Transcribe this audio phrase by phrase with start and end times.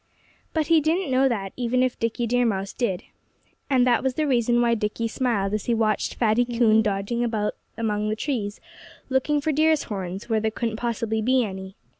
[0.51, 3.03] But he didn't know that, even if Dickie Deer Mouse did.
[3.69, 7.53] And that was the reason why Dickie smiled as he watched Fatty Coon dodging about
[7.77, 8.59] among the trees,
[9.09, 11.75] looking for deer's horns where there couldn't possibly be any.